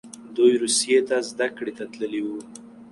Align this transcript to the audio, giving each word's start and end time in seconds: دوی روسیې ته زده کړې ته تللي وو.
دوی 0.35 0.53
روسیې 0.61 0.99
ته 1.07 1.17
زده 1.29 1.47
کړې 1.57 1.71
ته 1.77 1.83
تللي 1.93 2.21
وو. 2.25 2.39